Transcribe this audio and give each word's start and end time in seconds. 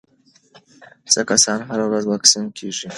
څه 1.11 1.21
کسان 1.29 1.59
هره 1.69 1.83
ورځ 1.87 2.03
واکسین 2.07 2.45
کېږي؟ 2.57 2.89